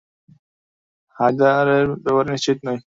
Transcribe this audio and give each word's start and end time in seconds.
হায়দারের 1.17 1.87
ব্যাপারে 2.03 2.29
নিশ্চিত 2.33 2.57
নই। 2.67 2.77